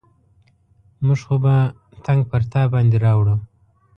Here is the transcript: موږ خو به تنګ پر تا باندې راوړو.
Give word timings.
موږ 1.05 1.19
خو 1.27 1.35
به 1.43 1.55
تنګ 2.05 2.21
پر 2.29 2.41
تا 2.51 2.61
باندې 2.73 2.97
راوړو. 3.05 3.35